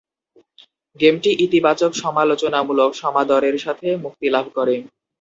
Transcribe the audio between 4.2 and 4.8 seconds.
লাভ করে।